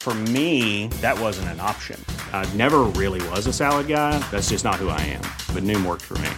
For 0.00 0.14
me, 0.32 0.88
that 1.04 1.20
wasn't 1.20 1.48
an 1.52 1.60
option. 1.60 2.00
I 2.32 2.48
never 2.56 2.88
really 2.96 3.20
was 3.28 3.44
a 3.44 3.52
salad 3.52 3.88
guy. 3.88 4.16
That's 4.30 4.48
just 4.48 4.64
not 4.64 4.76
who 4.80 4.88
I 4.88 5.00
am. 5.12 5.20
But 5.52 5.64
Noom 5.68 5.84
worked 5.84 6.08
for 6.08 6.16
me. 6.24 6.30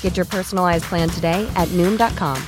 Get 0.00 0.14
your 0.14 0.26
personalized 0.26 0.86
plan 0.86 1.10
today 1.10 1.42
at 1.58 1.66
Noom.com. 1.74 2.38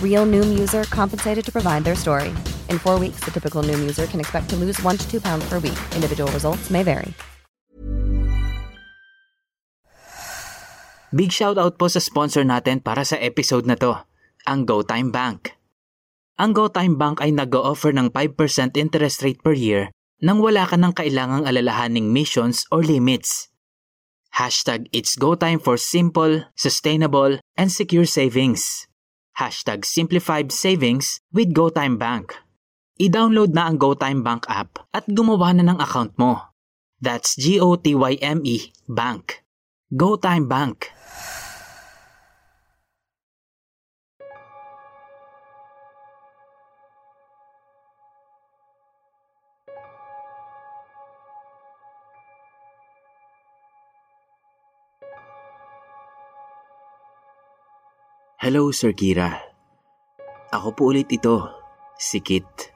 Real 0.00 0.26
Noom 0.26 0.56
user 0.56 0.84
compensated 0.94 1.44
to 1.44 1.50
provide 1.50 1.82
their 1.82 1.98
story. 1.98 2.30
In 2.70 2.78
four 2.78 3.00
weeks, 3.00 3.24
the 3.24 3.34
typical 3.34 3.66
Noom 3.66 3.80
user 3.80 4.06
can 4.06 4.20
expect 4.20 4.48
to 4.50 4.56
lose 4.56 4.80
one 4.82 4.96
to 4.96 5.10
two 5.10 5.20
pounds 5.20 5.42
per 5.48 5.58
week. 5.58 5.78
Individual 5.96 6.30
results 6.30 6.70
may 6.70 6.84
vary. 6.86 7.12
Big 11.12 11.28
shout 11.28 11.60
out 11.60 11.76
po 11.76 11.92
sa 11.92 12.00
sponsor 12.00 12.40
natin 12.40 12.80
para 12.80 13.04
sa 13.04 13.20
episode 13.20 13.68
na 13.68 13.76
to, 13.76 14.00
ang 14.48 14.64
GoTime 14.64 15.12
Bank. 15.12 15.52
Ang 16.40 16.56
GoTime 16.56 16.96
Bank 16.96 17.20
ay 17.20 17.28
nag-o-offer 17.36 17.92
ng 17.92 18.08
5% 18.08 18.80
interest 18.80 19.20
rate 19.20 19.40
per 19.44 19.52
year 19.52 19.92
nang 20.22 20.38
wala 20.40 20.64
ka 20.64 20.78
ng 20.78 20.94
kailangang 20.94 21.44
alalahaning 21.44 22.14
missions 22.14 22.64
or 22.70 22.80
limits. 22.80 23.52
Hashtag 24.38 24.88
It's 24.96 25.18
GoTime 25.18 25.60
for 25.60 25.76
simple, 25.76 26.48
sustainable, 26.56 27.36
and 27.58 27.68
secure 27.68 28.08
savings. 28.08 28.88
Hashtag 29.36 29.84
Simplified 29.84 30.54
Savings 30.54 31.20
with 31.36 31.52
GoTime 31.52 32.00
Bank. 32.00 32.32
I-download 32.96 33.52
na 33.52 33.68
ang 33.68 33.76
GoTime 33.76 34.24
Bank 34.24 34.48
app 34.48 34.88
at 34.96 35.04
gumawa 35.10 35.52
na 35.52 35.68
ng 35.68 35.78
account 35.84 36.16
mo. 36.16 36.52
That's 37.02 37.36
G-O-T-Y-M-E 37.36 38.56
Bank. 38.88 39.44
GoTime 39.92 40.48
Bank. 40.48 40.88
Hello, 58.42 58.74
Sir 58.74 58.90
Kira. 58.90 59.38
Ako 60.50 60.74
po 60.74 60.90
ulit 60.90 61.06
ito, 61.14 61.46
si 61.94 62.18
Kit. 62.18 62.74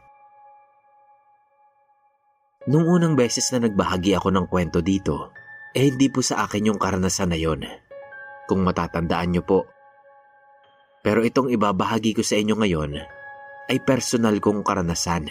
Nung 2.70 2.86
unang 2.86 3.18
beses 3.18 3.50
na 3.50 3.66
nagbahagi 3.66 4.14
ako 4.14 4.30
ng 4.30 4.46
kwento 4.46 4.78
dito, 4.78 5.34
eh 5.74 5.90
hindi 5.90 6.06
po 6.06 6.22
sa 6.22 6.46
akin 6.46 6.70
yung 6.70 6.78
karanasan 6.78 7.34
na 7.34 7.38
yon. 7.42 7.66
Kung 8.46 8.62
matatandaan 8.62 9.34
niyo 9.34 9.42
po. 9.42 9.66
Pero 11.02 11.26
itong 11.26 11.50
ibabahagi 11.50 12.14
ko 12.14 12.22
sa 12.22 12.38
inyo 12.38 12.54
ngayon 12.62 13.02
ay 13.66 13.82
personal 13.82 14.38
kong 14.38 14.62
karanasan. 14.62 15.26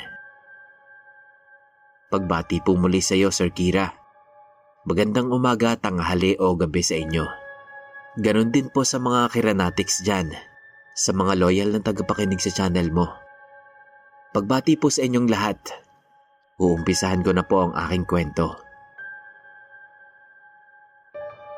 Pagbati 2.11 2.59
po 2.59 2.75
muli 2.75 2.99
sa 2.99 3.15
iyo, 3.15 3.31
Sir 3.31 3.55
Kira. 3.55 3.87
Magandang 4.83 5.31
umaga, 5.31 5.79
tanghali 5.79 6.35
o 6.35 6.59
gabi 6.59 6.83
sa 6.83 6.99
inyo. 6.99 7.44
Ganon 8.15 8.47
din 8.47 8.71
po 8.71 8.87
sa 8.87 8.95
mga 8.95 9.27
kiranatics 9.27 9.99
dyan, 9.99 10.31
sa 10.95 11.11
mga 11.11 11.35
loyal 11.35 11.75
na 11.75 11.83
tagapakinig 11.83 12.39
sa 12.39 12.47
channel 12.47 12.87
mo. 12.87 13.11
Pagbati 14.31 14.79
po 14.79 14.87
sa 14.87 15.03
inyong 15.03 15.27
lahat, 15.27 15.59
uumpisahan 16.55 17.27
ko 17.27 17.35
na 17.35 17.43
po 17.43 17.67
ang 17.67 17.75
aking 17.75 18.07
kwento. 18.07 18.55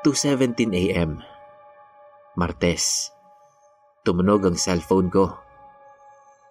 2.17 0.02 0.74
a.m. 0.74 1.22
Martes. 2.34 3.14
Tumunog 4.02 4.50
ang 4.50 4.58
cellphone 4.58 5.14
ko. 5.14 5.38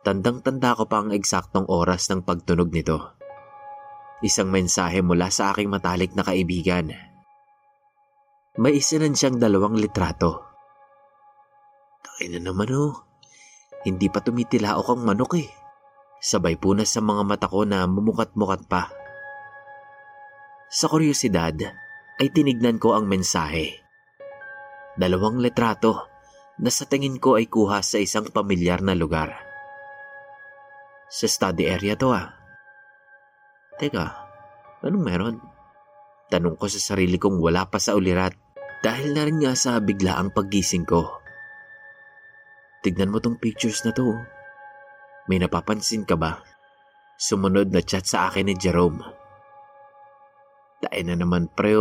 Tandang-tanda 0.06 0.78
ko 0.78 0.86
pa 0.86 1.02
ang 1.02 1.10
eksaktong 1.10 1.66
oras 1.66 2.06
ng 2.14 2.22
pagtunog 2.22 2.70
nito. 2.70 3.18
Isang 4.22 4.54
mensahe 4.54 5.02
mula 5.02 5.34
sa 5.34 5.50
aking 5.50 5.66
matalik 5.66 6.14
na 6.14 6.22
kaibigan. 6.22 7.15
May 8.56 8.80
isinan 8.80 9.12
siyang 9.12 9.36
dalawang 9.36 9.76
litrato. 9.76 10.40
Takin 12.00 12.40
na 12.40 12.48
naman 12.48 12.72
oh. 12.72 13.04
Hindi 13.84 14.08
pa 14.08 14.24
tumitilaok 14.24 14.96
ang 14.96 15.04
manok 15.04 15.36
eh. 15.36 15.48
Sabay 16.16 16.56
punas 16.56 16.88
sa 16.88 17.04
mga 17.04 17.20
mata 17.28 17.52
ko 17.52 17.68
na 17.68 17.84
mumukat-mukat 17.84 18.64
pa. 18.64 18.88
Sa 20.72 20.88
kuryosidad, 20.88 21.52
ay 22.16 22.28
tinignan 22.32 22.80
ko 22.80 22.96
ang 22.96 23.04
mensahe. 23.04 23.76
Dalawang 24.96 25.36
litrato 25.44 26.08
na 26.56 26.72
sa 26.72 26.88
tingin 26.88 27.20
ko 27.20 27.36
ay 27.36 27.52
kuha 27.52 27.84
sa 27.84 28.00
isang 28.00 28.32
pamilyar 28.32 28.80
na 28.80 28.96
lugar. 28.96 29.36
Sa 31.12 31.28
study 31.28 31.68
area 31.68 31.92
to 31.92 32.08
ah. 32.08 32.32
Teka, 33.76 34.06
anong 34.80 35.04
meron? 35.04 35.36
Tanong 36.32 36.56
ko 36.56 36.72
sa 36.72 36.80
sarili 36.80 37.20
kong 37.20 37.36
wala 37.36 37.68
pa 37.68 37.76
sa 37.76 37.92
ulirat 37.92 38.45
dahil 38.84 39.16
na 39.16 39.22
rin 39.24 39.40
nga 39.40 39.52
sa 39.56 39.80
biglaang 39.80 40.32
paggising 40.32 40.84
ko. 40.84 41.20
Tignan 42.84 43.10
mo 43.10 43.18
tong 43.18 43.40
pictures 43.40 43.82
na 43.82 43.90
to. 43.90 44.14
May 45.26 45.42
napapansin 45.42 46.06
ka 46.06 46.14
ba? 46.14 46.38
Sumunod 47.18 47.72
na 47.72 47.82
chat 47.82 48.06
sa 48.06 48.30
akin 48.30 48.46
ni 48.46 48.54
Jerome. 48.54 49.02
Tayo 50.84 51.02
na 51.08 51.16
naman 51.16 51.48
pre. 51.50 51.74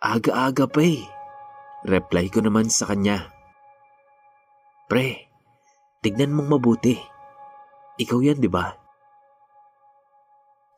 Aga-aga 0.00 0.64
pa 0.68 0.80
eh. 0.80 1.04
Reply 1.84 2.28
ko 2.28 2.44
naman 2.44 2.68
sa 2.68 2.88
kanya. 2.88 3.32
Pre, 4.88 5.28
tignan 6.04 6.32
mong 6.36 6.60
mabuti. 6.60 6.96
Ikaw 8.00 8.18
yan, 8.20 8.40
di 8.40 8.48
ba? 8.48 8.72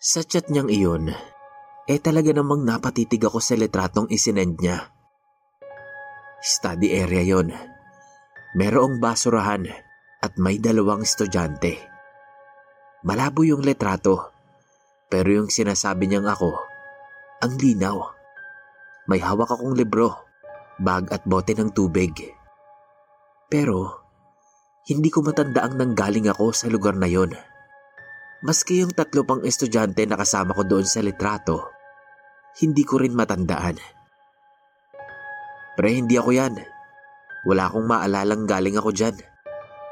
Sa 0.02 0.26
chat 0.26 0.50
niyang 0.50 0.66
iyon, 0.66 1.14
eh 1.90 1.98
talaga 1.98 2.30
namang 2.30 2.62
napatitig 2.62 3.22
ako 3.26 3.42
sa 3.42 3.58
litratong 3.58 4.06
isinend 4.12 4.58
niya. 4.62 4.90
Study 6.42 6.94
area 6.94 7.22
yon. 7.22 7.54
Merong 8.58 9.02
basurahan 9.02 9.66
at 10.22 10.32
may 10.38 10.58
dalawang 10.62 11.02
estudyante. 11.02 11.78
Malabo 13.02 13.42
yung 13.42 13.66
litrato, 13.66 14.30
pero 15.10 15.26
yung 15.34 15.50
sinasabi 15.50 16.06
niyang 16.06 16.30
ako, 16.30 16.54
ang 17.42 17.58
linaw. 17.58 17.98
May 19.10 19.18
hawak 19.18 19.50
akong 19.50 19.74
libro, 19.74 20.14
bag 20.78 21.10
at 21.10 21.26
bote 21.26 21.58
ng 21.58 21.74
tubig. 21.74 22.14
Pero, 23.50 23.98
hindi 24.86 25.10
ko 25.10 25.26
matanda 25.26 25.66
ang 25.66 25.74
nanggaling 25.74 26.30
ako 26.30 26.54
sa 26.54 26.70
lugar 26.70 26.94
na 26.94 27.10
yon. 27.10 27.34
Maski 28.42 28.82
yung 28.82 28.90
tatlo 28.90 29.22
pang 29.22 29.46
estudyante 29.46 30.02
na 30.02 30.18
kasama 30.18 30.50
ko 30.50 30.66
doon 30.66 30.82
sa 30.82 30.98
litrato, 30.98 31.70
hindi 32.58 32.82
ko 32.82 32.98
rin 32.98 33.14
matandaan. 33.14 33.78
Pre, 35.78 35.88
hindi 35.88 36.18
ako 36.18 36.30
yan. 36.34 36.58
Wala 37.46 37.70
akong 37.70 37.86
maalalang 37.86 38.42
galing 38.50 38.74
ako 38.74 38.90
dyan. 38.90 39.14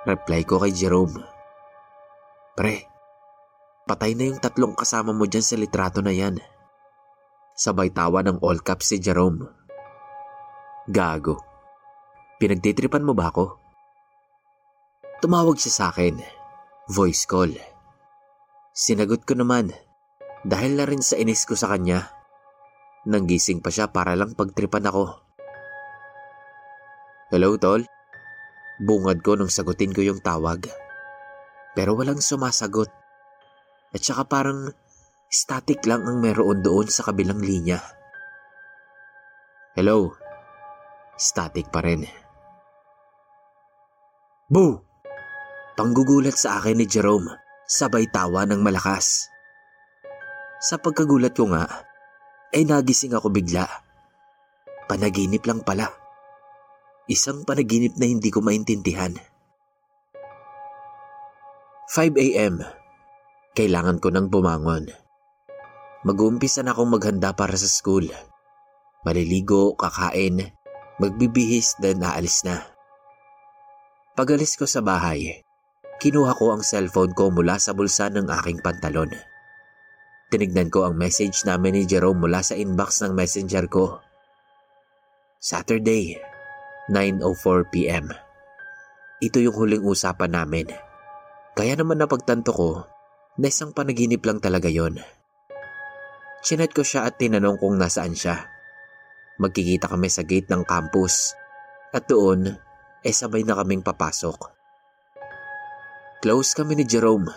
Reply 0.02 0.42
ko 0.42 0.58
kay 0.58 0.74
Jerome. 0.74 1.22
Pre, 2.58 2.76
patay 3.86 4.18
na 4.18 4.26
yung 4.26 4.42
tatlong 4.42 4.74
kasama 4.74 5.14
mo 5.14 5.30
dyan 5.30 5.46
sa 5.46 5.54
litrato 5.54 6.02
na 6.02 6.10
yan. 6.10 6.42
Sabay 7.54 7.94
tawa 7.94 8.26
ng 8.26 8.42
all 8.42 8.58
caps 8.66 8.90
si 8.90 8.98
Jerome. 8.98 9.46
Gago. 10.90 11.38
Pinagtitripan 12.42 13.06
mo 13.06 13.14
ba 13.14 13.30
ako? 13.30 13.62
Tumawag 15.22 15.54
siya 15.54 15.70
sa 15.70 15.84
akin. 15.94 16.18
Voice 16.90 17.30
call. 17.30 17.69
Sinagot 18.80 19.28
ko 19.28 19.36
naman 19.36 19.76
dahil 20.40 20.80
na 20.80 20.88
rin 20.88 21.04
sa 21.04 21.20
inis 21.20 21.44
ko 21.44 21.52
sa 21.52 21.68
kanya. 21.68 22.08
Nanggising 23.04 23.60
pa 23.60 23.68
siya 23.68 23.92
para 23.92 24.16
lang 24.16 24.32
pagtripan 24.32 24.88
ako. 24.88 25.20
Hello, 27.28 27.60
tol? 27.60 27.84
Bungad 28.80 29.20
ko 29.20 29.36
nung 29.36 29.52
sagutin 29.52 29.92
ko 29.92 30.00
yung 30.00 30.24
tawag. 30.24 30.64
Pero 31.76 31.92
walang 31.92 32.24
sumasagot. 32.24 32.88
At 33.92 34.00
saka 34.00 34.24
parang 34.24 34.72
static 35.28 35.84
lang 35.84 36.08
ang 36.08 36.24
meron 36.24 36.64
doon 36.64 36.88
sa 36.88 37.04
kabilang 37.04 37.44
linya. 37.44 37.84
Hello? 39.76 40.16
Static 41.20 41.68
pa 41.68 41.84
rin. 41.84 42.08
Boo! 44.48 44.80
Panggugulat 45.76 46.34
sa 46.34 46.56
akin 46.56 46.80
ni 46.80 46.88
Jerome, 46.88 47.49
sabay 47.70 48.10
tawa 48.10 48.42
ng 48.50 48.66
malakas. 48.66 49.30
Sa 50.58 50.74
pagkagulat 50.82 51.38
ko 51.38 51.46
nga, 51.54 51.70
ay 52.50 52.66
nagising 52.66 53.14
ako 53.14 53.30
bigla. 53.30 53.62
Panaginip 54.90 55.46
lang 55.46 55.62
pala. 55.62 55.86
Isang 57.06 57.46
panaginip 57.46 57.94
na 57.94 58.10
hindi 58.10 58.34
ko 58.34 58.42
maintindihan. 58.42 59.14
5 61.94 62.10
a.m. 62.18 62.58
Kailangan 63.54 64.02
ko 64.02 64.10
nang 64.10 64.26
bumangon. 64.26 64.90
Mag-uumpisa 66.02 66.66
na 66.66 66.74
akong 66.74 66.90
maghanda 66.90 67.30
para 67.38 67.54
sa 67.54 67.70
school. 67.70 68.10
Maliligo, 69.06 69.78
kakain, 69.78 70.54
magbibihis, 70.98 71.78
then 71.78 72.02
aalis 72.02 72.42
na. 72.42 72.66
Pagalis 74.18 74.58
ko 74.58 74.66
sa 74.66 74.82
bahay, 74.82 75.46
kinuha 76.00 76.32
ko 76.32 76.56
ang 76.56 76.64
cellphone 76.64 77.12
ko 77.12 77.28
mula 77.28 77.60
sa 77.60 77.76
bulsa 77.76 78.08
ng 78.08 78.24
aking 78.40 78.64
pantalon. 78.64 79.12
Tinignan 80.32 80.72
ko 80.72 80.88
ang 80.88 80.96
message 80.96 81.44
namin 81.44 81.76
ni 81.76 81.82
Jerome 81.84 82.24
mula 82.24 82.40
sa 82.40 82.56
inbox 82.56 83.04
ng 83.04 83.12
messenger 83.12 83.68
ko. 83.68 84.00
Saturday, 85.36 86.16
9.04pm. 86.88 88.16
Ito 89.20 89.36
yung 89.44 89.52
huling 89.52 89.84
usapan 89.84 90.32
namin. 90.32 90.72
Kaya 91.52 91.76
naman 91.76 92.00
napagtanto 92.00 92.56
ko 92.56 92.70
na 93.36 93.46
isang 93.52 93.76
panaginip 93.76 94.24
lang 94.24 94.40
talaga 94.40 94.72
yon. 94.72 94.96
Chinat 96.40 96.72
ko 96.72 96.80
siya 96.80 97.04
at 97.04 97.20
tinanong 97.20 97.60
kung 97.60 97.76
nasaan 97.76 98.16
siya. 98.16 98.48
Magkikita 99.36 99.92
kami 99.92 100.08
sa 100.08 100.24
gate 100.24 100.48
ng 100.48 100.64
campus 100.64 101.36
at 101.92 102.08
doon 102.08 102.56
eh 103.04 103.12
sabay 103.12 103.44
na 103.44 103.56
kaming 103.60 103.84
papasok. 103.84 104.59
Close 106.20 106.52
kami 106.52 106.76
ni 106.76 106.84
Jerome. 106.84 107.32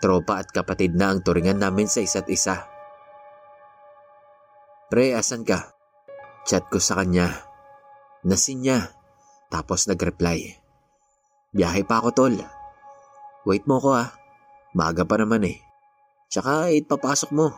Tropa 0.00 0.40
at 0.40 0.48
kapatid 0.48 0.96
na 0.96 1.12
ang 1.12 1.20
turingan 1.20 1.60
namin 1.60 1.84
sa 1.84 2.00
isa't 2.00 2.24
isa. 2.32 2.64
Pre, 4.88 5.12
asan 5.12 5.44
ka? 5.44 5.76
Chat 6.48 6.72
ko 6.72 6.80
sa 6.80 6.96
kanya. 6.96 7.28
Nasin 8.24 8.64
niya. 8.64 8.96
Tapos 9.52 9.84
nag-reply. 9.84 10.56
Biyahe 11.52 11.84
pa 11.84 12.00
ako 12.00 12.08
tol. 12.16 12.34
Wait 13.44 13.68
mo 13.68 13.76
ko 13.76 13.92
ah. 13.92 14.08
Maaga 14.72 15.04
pa 15.04 15.20
naman 15.20 15.44
eh. 15.44 15.60
Tsaka 16.32 16.72
8 16.72 16.88
papasok 16.88 17.30
mo. 17.36 17.52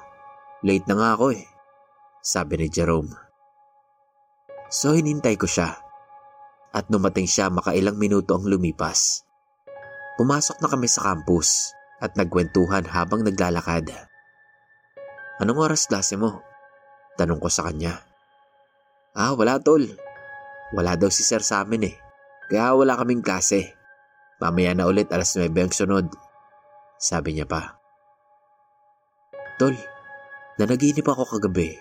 Late 0.66 0.90
na 0.90 0.98
nga 0.98 1.08
ako 1.14 1.31
eh. 1.31 1.46
Sabi 2.19 2.58
ni 2.58 2.66
Jerome. 2.66 3.14
So 4.66 4.98
hinintay 4.98 5.38
ko 5.38 5.46
siya. 5.46 5.78
At 6.75 6.90
numating 6.90 7.31
siya 7.31 7.54
makailang 7.54 7.94
minuto 8.02 8.34
ang 8.34 8.50
lumipas. 8.50 9.24
Pumasok 10.14 10.62
na 10.62 10.70
kami 10.70 10.87
sa 10.87 11.11
campus 11.11 11.75
at 11.99 12.14
nagkwentuhan 12.14 12.87
habang 12.87 13.26
naglalakad. 13.26 13.90
Anong 15.43 15.58
oras 15.58 15.90
klase 15.90 16.14
mo? 16.14 16.46
Tanong 17.19 17.43
ko 17.43 17.50
sa 17.50 17.66
kanya. 17.66 17.99
Ah, 19.14 19.34
wala 19.34 19.58
tol. 19.58 19.82
Wala 20.75 20.94
daw 20.94 21.11
si 21.11 21.26
sir 21.26 21.43
sa 21.43 21.66
amin 21.66 21.90
eh. 21.90 21.96
Kaya 22.46 22.75
wala 22.78 22.94
kaming 22.99 23.22
klase. 23.22 23.75
Mamaya 24.38 24.75
na 24.75 24.87
ulit 24.87 25.11
alas 25.11 25.34
9 25.34 25.50
ang 25.55 25.75
sunod. 25.75 26.06
Sabi 26.99 27.34
niya 27.34 27.46
pa. 27.46 27.78
Tol, 29.58 29.75
nanaginip 30.58 31.06
ako 31.06 31.38
kagabi. 31.38 31.78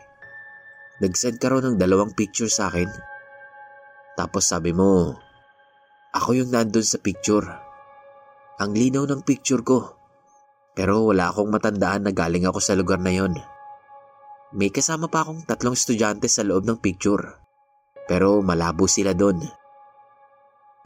Nag-send 1.01 1.41
ka 1.41 1.49
raw 1.49 1.61
ng 1.61 1.77
dalawang 1.77 2.13
picture 2.13 2.49
sa 2.49 2.69
akin. 2.69 2.89
Tapos 4.13 4.45
sabi 4.45 4.69
mo, 4.73 5.17
ako 6.13 6.37
yung 6.37 6.53
nandun 6.53 6.85
sa 6.85 7.01
picture. 7.01 7.72
Ang 8.63 8.79
linaw 8.79 9.03
ng 9.03 9.27
picture 9.27 9.59
ko. 9.59 9.91
Pero 10.71 11.03
wala 11.11 11.27
akong 11.27 11.51
matandaan 11.51 12.07
na 12.07 12.15
galing 12.15 12.47
ako 12.47 12.63
sa 12.63 12.79
lugar 12.79 12.95
na 13.03 13.11
yon. 13.11 13.35
May 14.55 14.71
kasama 14.71 15.11
pa 15.11 15.27
akong 15.27 15.43
tatlong 15.43 15.75
estudyante 15.75 16.31
sa 16.31 16.47
loob 16.47 16.63
ng 16.63 16.79
picture. 16.79 17.43
Pero 18.07 18.39
malabo 18.39 18.87
sila 18.87 19.11
doon. 19.11 19.43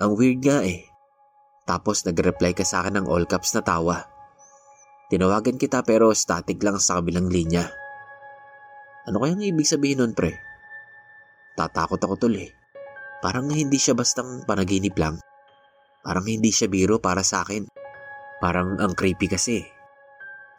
Ang 0.01 0.11
weird 0.17 0.41
nga 0.41 0.65
eh. 0.65 0.89
Tapos 1.69 2.01
nag-reply 2.01 2.57
ka 2.57 2.65
sa 2.65 2.81
akin 2.81 2.97
ng 2.97 3.05
all 3.05 3.29
caps 3.29 3.53
na 3.53 3.61
tawa. 3.61 4.09
Tinawagan 5.13 5.61
kita 5.61 5.85
pero 5.85 6.09
static 6.17 6.57
lang 6.65 6.81
sa 6.81 6.97
kabilang 6.97 7.29
linya. 7.29 7.69
Ano 9.05 9.21
kayang 9.21 9.45
ibig 9.45 9.69
sabihin 9.69 10.01
nun 10.01 10.17
pre? 10.17 10.33
Tatakot 11.53 12.01
ako 12.01 12.25
tol 12.25 12.41
eh. 12.41 12.49
Parang 13.21 13.53
hindi 13.53 13.77
siya 13.77 13.93
bastang 13.93 14.49
panaginip 14.49 14.97
lang. 14.97 15.21
Parang 16.07 16.23
hindi 16.23 16.55
siya 16.55 16.71
biro 16.71 17.03
para 17.03 17.19
sa 17.19 17.43
akin. 17.43 17.67
Parang 18.39 18.79
ang 18.79 18.95
creepy 18.95 19.27
kasi. 19.27 19.59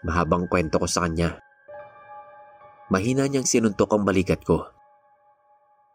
Mahabang 0.04 0.44
kwento 0.44 0.76
ko 0.76 0.84
sa 0.84 1.08
kanya. 1.08 1.40
Mahina 2.92 3.24
niyang 3.24 3.48
sinuntok 3.48 3.96
ang 3.96 4.04
balikat 4.04 4.44
ko. 4.44 4.68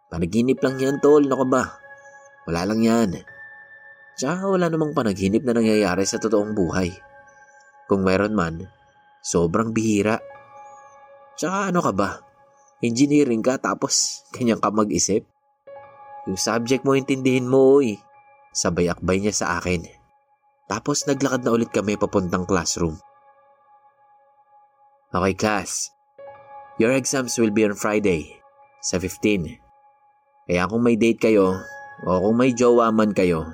Panaginip 0.09 0.57
lang 0.57 0.81
yan, 0.81 0.97
tol. 0.97 1.21
Nako 1.21 1.45
ba? 1.45 1.69
Wala 2.49 2.65
lang 2.65 2.81
yan. 2.81 3.09
Tsaka 4.17 4.49
wala 4.49 4.73
namang 4.73 4.97
panaginip 4.97 5.45
na 5.45 5.53
nangyayari 5.53 6.01
sa 6.09 6.17
totoong 6.17 6.57
buhay. 6.57 6.89
Kung 7.85 8.01
meron 8.01 8.33
man, 8.33 8.65
sobrang 9.21 9.69
bihira. 9.69 10.17
Tsaka 11.37 11.69
ano 11.69 11.81
ka 11.85 11.93
ba? 11.93 12.09
Engineering 12.81 13.45
ka 13.45 13.61
tapos 13.61 14.25
kanyang 14.33 14.57
ka 14.57 14.73
mag-isip? 14.73 15.29
Yung 16.25 16.41
subject 16.41 16.81
mo 16.81 16.97
intindihin 16.97 17.45
mo, 17.45 17.77
oy. 17.77 18.01
Sabay 18.53 18.87
akbay 18.87 19.17
niya 19.19 19.33
sa 19.33 19.57
akin. 19.57 19.83
Tapos 20.69 21.03
naglakad 21.09 21.41
na 21.43 21.51
ulit 21.51 21.73
kami 21.73 21.97
papuntang 21.97 22.45
classroom. 22.45 22.95
Okay, 25.13 25.33
class. 25.37 25.93
Your 26.81 26.93
exams 26.93 27.37
will 27.37 27.53
be 27.53 27.65
on 27.69 27.77
Friday, 27.77 28.33
sa 28.81 28.97
15. 28.97 29.61
Kaya 30.49 30.65
kung 30.65 30.81
may 30.81 30.97
date 30.97 31.21
kayo 31.21 31.61
o 32.01 32.09
kung 32.17 32.33
may 32.33 32.57
jowa 32.57 32.89
man 32.89 33.13
kayo, 33.13 33.45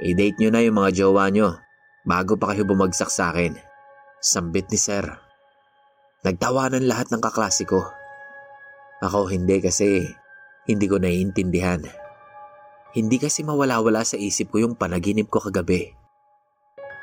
i-date 0.00 0.40
nyo 0.40 0.48
na 0.48 0.64
yung 0.64 0.80
mga 0.80 0.90
jowa 0.96 1.28
nyo 1.28 1.60
bago 2.08 2.40
pa 2.40 2.56
kayo 2.56 2.64
bumagsak 2.64 3.12
sa 3.12 3.28
akin. 3.28 3.60
Sambit 4.24 4.72
ni 4.72 4.80
Sir. 4.80 5.04
Nagtawanan 6.24 6.88
lahat 6.88 7.12
ng 7.12 7.20
kaklase 7.20 7.68
ko. 7.68 7.84
Ako 9.04 9.28
hindi 9.28 9.60
kasi 9.60 10.08
hindi 10.64 10.86
ko 10.88 10.98
naiintindihan. 10.98 12.07
Hindi 12.96 13.20
kasi 13.20 13.44
mawala-wala 13.44 14.06
sa 14.06 14.16
isip 14.16 14.54
ko 14.54 14.64
yung 14.64 14.74
panaginip 14.78 15.28
ko 15.28 15.42
kagabi. 15.42 15.92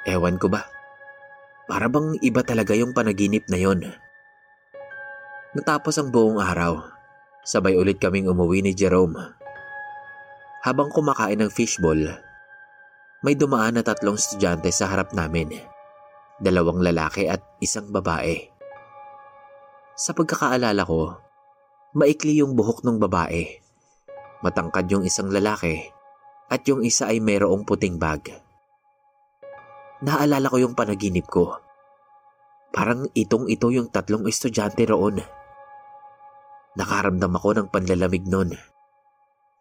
Ewan 0.09 0.41
ko 0.41 0.49
ba? 0.49 0.65
Para 1.65 1.89
bang 1.89 2.17
iba 2.21 2.41
talaga 2.45 2.73
yung 2.77 2.93
panaginip 2.93 3.45
na 3.49 3.57
yon. 3.57 3.85
Natapos 5.55 5.97
ang 5.97 6.09
buong 6.13 6.41
araw 6.41 6.95
Sabay 7.45 7.77
ulit 7.77 8.01
kaming 8.01 8.25
umuwi 8.25 8.65
ni 8.65 8.73
Jerome. 8.73 9.21
Habang 10.65 10.89
kumakain 10.89 11.37
ng 11.37 11.53
fishball, 11.53 12.17
may 13.21 13.37
dumaan 13.37 13.77
na 13.77 13.85
tatlong 13.85 14.17
estudyante 14.17 14.73
sa 14.73 14.89
harap 14.89 15.13
namin. 15.13 15.53
Dalawang 16.41 16.81
lalaki 16.81 17.29
at 17.29 17.45
isang 17.61 17.93
babae. 17.93 18.49
Sa 19.93 20.17
pagkakaalala 20.17 20.81
ko, 20.89 21.21
maikli 21.93 22.41
yung 22.41 22.57
buhok 22.57 22.81
ng 22.81 22.97
babae. 22.97 23.61
Matangkad 24.45 24.85
yung 24.93 25.01
isang 25.01 25.33
lalaki 25.33 25.89
at 26.53 26.61
yung 26.69 26.85
isa 26.85 27.09
ay 27.09 27.17
mayroong 27.17 27.65
puting 27.65 27.97
bag. 27.97 28.29
Naalala 30.05 30.53
ko 30.53 30.61
yung 30.61 30.77
panaginip 30.77 31.25
ko. 31.25 31.57
Parang 32.69 33.09
itong 33.17 33.49
ito 33.49 33.73
yung 33.73 33.89
tatlong 33.89 34.29
estudyante 34.29 34.85
roon. 34.85 35.17
Nakaramdam 36.77 37.33
ako 37.33 37.49
ng 37.57 37.67
panlalamig 37.73 38.29
noon. 38.29 38.53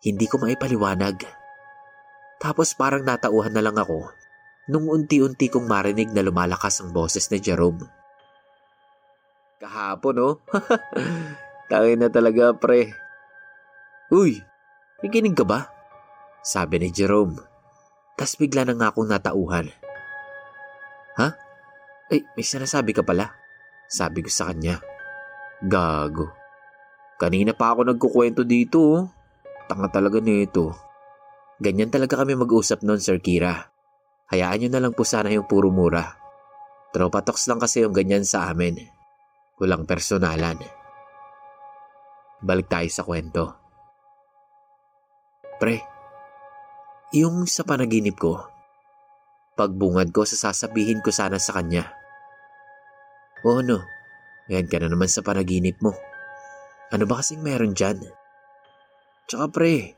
Hindi 0.04 0.26
ko 0.28 0.36
maipaliwanag. 0.44 1.24
Tapos 2.36 2.76
parang 2.76 3.08
natauhan 3.08 3.56
na 3.56 3.64
lang 3.64 3.80
ako 3.80 4.12
nung 4.68 4.92
unti-unti 4.92 5.48
kong 5.48 5.64
marinig 5.64 6.12
na 6.12 6.20
lumalakas 6.20 6.84
ang 6.84 6.92
boses 6.92 7.24
ni 7.32 7.40
Jerome. 7.40 7.88
Kahapon, 9.64 10.16
oh. 10.20 10.34
Tangin 11.72 12.04
na 12.04 12.12
talaga, 12.12 12.52
pre. 12.52 12.92
Uy, 14.12 14.44
nakikinig 15.04 15.36
ka 15.36 15.44
ba? 15.44 15.68
Sabi 16.40 16.80
ni 16.80 16.88
Jerome. 16.88 17.36
Tas 18.16 18.40
bigla 18.40 18.64
na 18.64 18.72
nga 18.72 18.88
akong 18.88 19.04
natauhan. 19.04 19.68
Ha? 21.20 21.28
Ay, 22.08 22.24
may 22.32 22.40
sinasabi 22.40 22.96
ka 22.96 23.04
pala. 23.04 23.36
Sabi 23.84 24.24
ko 24.24 24.32
sa 24.32 24.48
kanya. 24.48 24.80
Gago. 25.60 26.32
Kanina 27.20 27.52
pa 27.52 27.76
ako 27.76 27.84
nagkukwento 27.84 28.48
dito. 28.48 28.80
oh. 28.80 29.04
Tanga 29.68 29.92
talaga 29.92 30.24
nito. 30.24 30.72
Ganyan 31.60 31.92
talaga 31.92 32.24
kami 32.24 32.32
mag-usap 32.32 32.80
noon, 32.80 32.98
Sir 32.98 33.20
Kira. 33.20 33.70
Hayaan 34.32 34.64
nyo 34.64 34.68
na 34.72 34.80
lang 34.88 34.96
po 34.96 35.04
sana 35.04 35.28
yung 35.28 35.44
puro 35.44 35.68
mura. 35.68 36.16
Tropa 36.96 37.20
talks 37.20 37.44
lang 37.44 37.60
kasi 37.60 37.84
yung 37.84 37.92
ganyan 37.92 38.24
sa 38.24 38.48
amin. 38.48 38.80
Walang 39.60 39.84
personalan. 39.84 40.64
Balik 42.40 42.72
tayo 42.72 42.88
sa 42.88 43.04
kwento. 43.04 43.63
Pre, 45.54 45.76
yung 47.14 47.46
sa 47.46 47.62
panaginip 47.62 48.18
ko, 48.18 48.42
pagbungad 49.54 50.10
ko 50.10 50.26
sa 50.26 50.50
sasabihin 50.50 50.98
ko 50.98 51.14
sana 51.14 51.38
sa 51.38 51.54
kanya. 51.54 51.94
O 53.46 53.62
ano, 53.62 53.86
ngayon 54.50 54.66
ka 54.66 54.82
na 54.82 54.90
naman 54.90 55.06
sa 55.06 55.22
panaginip 55.22 55.78
mo. 55.78 55.94
Ano 56.90 57.06
ba 57.06 57.22
kasing 57.22 57.38
meron 57.38 57.70
dyan? 57.70 58.02
Tsaka 59.30 59.46
pre, 59.48 59.94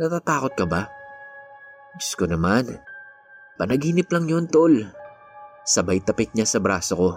natatakot 0.00 0.56
ka 0.56 0.64
ba? 0.64 0.88
Diyos 2.00 2.16
ko 2.16 2.24
naman, 2.24 2.80
panaginip 3.60 4.08
lang 4.08 4.24
yun 4.24 4.48
tol. 4.48 4.88
Sabay 5.68 6.00
tapik 6.00 6.32
niya 6.32 6.48
sa 6.48 6.64
braso 6.64 6.96
ko. 6.96 7.10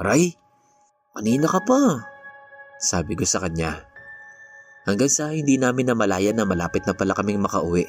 Aray, 0.00 0.36
kanina 1.16 1.48
ka 1.48 1.64
pa. 1.64 2.06
Sabi 2.76 3.16
ko 3.16 3.24
sa 3.24 3.40
kanya. 3.40 3.91
Hanggang 4.82 5.10
sa 5.10 5.30
hindi 5.30 5.58
namin 5.58 5.94
namalayan 5.94 6.34
na 6.34 6.46
malapit 6.46 6.82
na 6.82 6.94
pala 6.94 7.14
kaming 7.14 7.38
makauwi. 7.38 7.86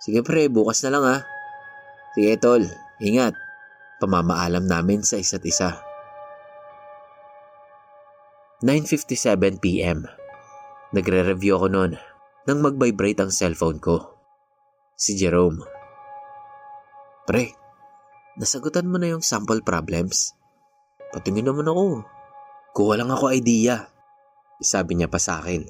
Sige 0.00 0.24
pre, 0.24 0.48
bukas 0.48 0.80
na 0.86 0.90
lang 0.94 1.04
ha. 1.04 1.16
Sige 2.16 2.40
tol, 2.40 2.64
ingat. 3.02 3.36
Pamamaalam 3.98 4.64
namin 4.64 5.04
sa 5.04 5.20
isa't 5.20 5.44
isa. 5.44 5.76
9.57pm. 8.64 10.06
Nagre-review 10.94 11.60
ako 11.60 11.66
noon 11.68 11.92
nang 12.48 12.64
mag-vibrate 12.64 13.20
ang 13.20 13.28
cellphone 13.28 13.76
ko. 13.76 14.16
Si 14.96 15.14
Jerome. 15.20 15.60
Pre, 17.28 17.44
nasagutan 18.40 18.88
mo 18.88 18.96
na 18.96 19.12
yung 19.12 19.20
sample 19.20 19.60
problems? 19.60 20.32
Patingin 21.12 21.44
naman 21.44 21.68
ako. 21.68 22.08
Kuha 22.72 22.96
lang 22.96 23.12
ako 23.12 23.30
idea. 23.36 23.97
Sabi 24.58 24.98
niya 24.98 25.06
pa 25.06 25.22
sa 25.22 25.38
akin. 25.38 25.62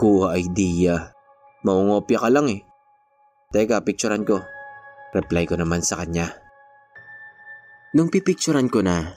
Kuha 0.00 0.40
idea. 0.40 1.12
Maungopya 1.64 2.18
ka 2.24 2.28
lang 2.32 2.48
eh. 2.48 2.60
Teka, 3.52 3.84
picturean 3.84 4.24
ko. 4.24 4.40
Reply 5.14 5.46
ko 5.46 5.54
naman 5.60 5.84
sa 5.84 6.00
kanya. 6.00 6.32
Nung 7.94 8.10
pipicturean 8.10 8.66
ko 8.66 8.82
na, 8.82 9.14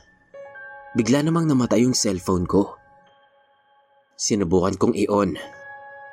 bigla 0.94 1.26
namang 1.26 1.50
namatay 1.50 1.82
yung 1.82 1.98
cellphone 1.98 2.46
ko. 2.46 2.78
Sinubukan 4.14 4.78
kong 4.78 4.94
i-on, 4.94 5.34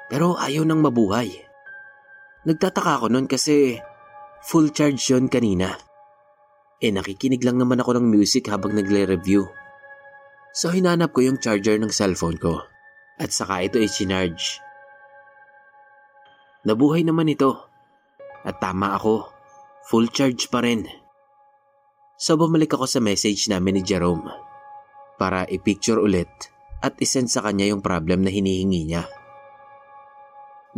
pero 0.08 0.40
ayaw 0.40 0.64
nang 0.64 0.80
mabuhay. 0.80 1.28
Nagtataka 2.48 3.00
ako 3.00 3.06
nun 3.12 3.28
kasi 3.28 3.76
full 4.44 4.72
charge 4.72 5.00
yon 5.12 5.28
kanina. 5.28 5.76
Eh 6.80 6.92
nakikinig 6.92 7.44
lang 7.44 7.60
naman 7.60 7.80
ako 7.80 8.00
ng 8.00 8.06
music 8.08 8.48
habang 8.48 8.76
nagle-review. 8.76 9.44
So 10.54 10.70
hinanap 10.70 11.10
ko 11.10 11.26
yung 11.26 11.42
charger 11.42 11.82
ng 11.82 11.90
cellphone 11.90 12.38
ko 12.38 12.62
at 13.18 13.34
saka 13.34 13.66
ito 13.66 13.82
i-charge. 13.82 14.62
Nabuhay 16.62 17.02
naman 17.02 17.26
ito 17.26 17.58
at 18.46 18.62
tama 18.62 18.94
ako, 18.94 19.34
full 19.90 20.06
charge 20.14 20.46
pa 20.46 20.62
rin. 20.62 20.86
So 22.14 22.38
bumalik 22.38 22.70
ako 22.70 22.86
sa 22.86 23.02
message 23.02 23.50
namin 23.50 23.76
ni 23.76 23.82
Jerome 23.82 24.30
para 25.18 25.42
i-picture 25.50 25.98
ulit 25.98 26.30
at 26.86 26.94
isend 27.02 27.34
sa 27.34 27.42
kanya 27.42 27.74
yung 27.74 27.82
problem 27.82 28.22
na 28.22 28.30
hinihingi 28.30 28.86
niya. 28.86 29.10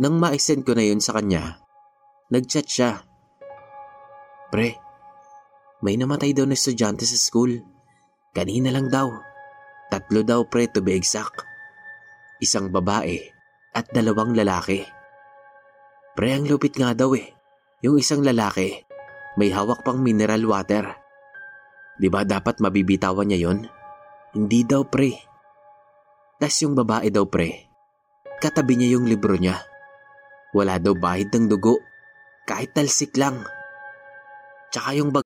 Nang 0.01 0.17
ma-send 0.17 0.65
ko 0.65 0.73
na 0.73 0.85
yun 0.85 1.01
sa 1.01 1.13
kanya, 1.21 1.61
nagchat 2.33 2.65
siya. 2.65 3.05
Pre, 4.49 4.69
may 5.85 5.93
namatay 6.01 6.33
daw 6.33 6.49
na 6.49 6.57
estudyante 6.57 7.05
sa 7.05 7.17
school. 7.17 7.61
Kanina 8.33 8.73
lang 8.73 8.89
daw. 8.89 9.26
Tatlo 9.87 10.19
daw 10.23 10.43
pre 10.43 10.67
to 10.67 10.83
be 10.83 10.95
exact. 10.95 11.43
Isang 12.43 12.69
babae 12.69 13.17
at 13.71 13.87
dalawang 13.93 14.35
lalaki. 14.35 14.83
Pre, 16.17 16.29
ang 16.33 16.49
lupit 16.49 16.73
nga 16.75 16.97
daw 16.97 17.13
eh. 17.13 17.29
Yung 17.85 18.01
isang 18.01 18.25
lalaki, 18.25 18.73
may 19.37 19.53
hawak 19.53 19.85
pang 19.85 20.01
mineral 20.01 20.49
water. 20.49 20.97
Di 21.97 22.09
ba 22.09 22.25
dapat 22.25 22.57
mabibitawan 22.57 23.29
niya 23.29 23.49
yon? 23.49 23.69
Hindi 24.33 24.65
daw 24.65 24.81
pre. 24.89 25.13
Tas 26.41 26.57
yung 26.61 26.73
babae 26.73 27.13
daw 27.13 27.25
pre, 27.29 27.69
katabi 28.41 28.77
niya 28.77 28.97
yung 28.97 29.05
libro 29.05 29.33
niya. 29.37 29.61
Wala 30.53 30.77
daw 30.81 30.93
bahid 30.97 31.33
ng 31.33 31.49
dugo, 31.49 31.81
kahit 32.45 32.73
talsik 32.73 33.13
lang. 33.17 33.45
Tsaka 34.73 34.97
yung 34.97 35.09
bag 35.13 35.25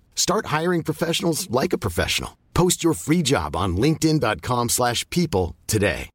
Start 0.15 0.47
hiring 0.55 0.83
professionals 0.83 1.51
like 1.51 1.73
a 1.73 1.81
professional. 1.81 2.37
Post 2.53 2.83
your 2.83 2.93
free 2.93 3.21
job 3.21 3.55
on 3.57 3.75
linkedin.com/people 3.75 4.69
slash 4.69 5.03
people 5.09 5.57
today. 5.67 6.11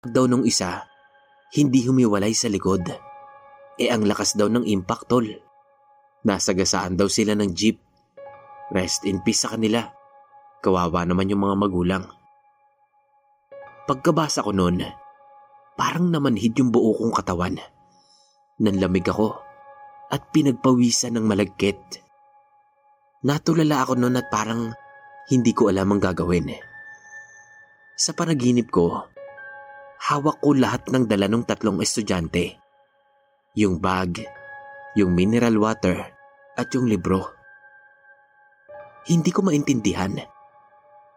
daw 0.00 0.24
nung 0.24 0.48
isa, 0.48 0.88
hindi 1.52 1.84
humiwalay 1.84 2.32
sa 2.32 2.48
likod. 2.48 2.88
E 3.76 3.92
ang 3.92 4.08
lakas 4.08 4.32
daw 4.32 4.48
ng 4.48 4.64
impact 4.64 5.12
tol. 5.12 5.24
Nasagasaan 6.24 6.96
daw 6.96 7.08
sila 7.08 7.36
ng 7.36 7.52
jeep. 7.52 7.80
Rest 8.72 9.04
in 9.04 9.20
peace 9.20 9.44
sa 9.44 9.52
kanila. 9.52 9.84
Kawawa 10.64 11.04
naman 11.04 11.28
yung 11.28 11.44
mga 11.44 11.56
magulang. 11.56 12.04
Pagkabasa 13.88 14.44
ko 14.44 14.52
noon, 14.52 14.84
parang 15.76 16.08
namanhid 16.12 16.56
yung 16.56 16.70
buo 16.70 16.96
kong 16.96 17.12
katawan. 17.16 17.56
Nanlamig 18.60 19.08
ako 19.08 19.40
at 20.10 20.34
pinagpawisan 20.34 21.14
ng 21.16 21.24
malagkit. 21.24 21.78
Natulala 23.22 23.86
ako 23.86 23.92
noon 23.94 24.18
at 24.18 24.26
parang 24.28 24.74
hindi 25.30 25.54
ko 25.54 25.70
alam 25.70 25.94
ang 25.94 26.02
gagawin. 26.02 26.50
Sa 27.94 28.10
panaginip 28.16 28.72
ko, 28.74 29.06
hawak 30.10 30.42
ko 30.42 30.50
lahat 30.56 30.90
ng 30.90 31.06
dala 31.06 31.30
ng 31.30 31.46
tatlong 31.46 31.78
estudyante. 31.78 32.58
Yung 33.54 33.78
bag, 33.78 34.18
yung 34.98 35.14
mineral 35.14 35.60
water, 35.60 36.00
at 36.58 36.68
yung 36.74 36.90
libro. 36.90 37.24
Hindi 39.06 39.30
ko 39.30 39.40
maintindihan. 39.46 40.18